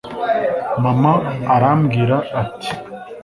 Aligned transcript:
Mama 0.83 1.13
arambwira 1.53 2.17
ati 2.41 2.71